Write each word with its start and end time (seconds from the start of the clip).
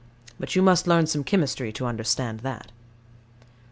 But 0.39 0.55
you 0.55 0.63
must 0.63 0.87
learn 0.87 1.05
some 1.05 1.23
chemistry 1.23 1.71
to 1.73 1.85
understand 1.85 2.39
that. 2.39 2.71